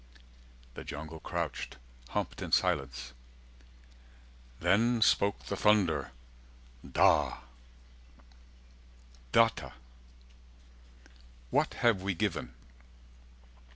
[0.73, 1.77] The jungle crouched,
[2.09, 3.13] humped in silence.
[4.59, 6.09] Then spoke the thunder
[6.81, 6.93] DA 400
[9.31, 9.73] Datta:
[11.51, 12.51] what have we given?